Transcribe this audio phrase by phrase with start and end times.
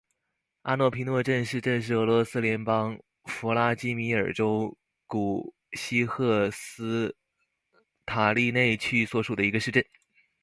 [0.63, 7.15] 阿诺皮诺镇市镇是俄罗斯联邦弗拉基米尔州古西赫鲁斯
[8.07, 9.85] 塔利内区所属的一个市镇。